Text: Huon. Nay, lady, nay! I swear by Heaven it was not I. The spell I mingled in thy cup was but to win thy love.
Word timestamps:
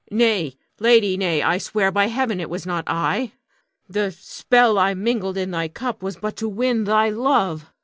Huon. 0.09 0.17
Nay, 0.17 0.57
lady, 0.79 1.15
nay! 1.15 1.43
I 1.43 1.59
swear 1.59 1.91
by 1.91 2.07
Heaven 2.07 2.39
it 2.39 2.49
was 2.49 2.65
not 2.65 2.83
I. 2.87 3.33
The 3.87 4.11
spell 4.11 4.79
I 4.79 4.95
mingled 4.95 5.37
in 5.37 5.51
thy 5.51 5.67
cup 5.67 6.01
was 6.01 6.15
but 6.15 6.35
to 6.37 6.49
win 6.49 6.85
thy 6.85 7.09
love. 7.11 7.67